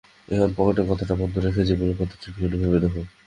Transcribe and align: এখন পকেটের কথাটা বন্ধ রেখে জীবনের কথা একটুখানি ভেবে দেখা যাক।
এখন 0.27 0.49
পকেটের 0.57 0.85
কথাটা 0.89 1.13
বন্ধ 1.15 1.35
রেখে 1.37 1.61
জীবনের 1.69 1.97
কথা 1.99 2.13
একটুখানি 2.15 2.57
ভেবে 2.61 2.79
দেখা 2.83 2.97
যাক। 2.97 3.07